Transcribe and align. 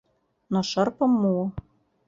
Но 0.51 0.59
шырпым 0.69 1.11
муо. 1.21 1.45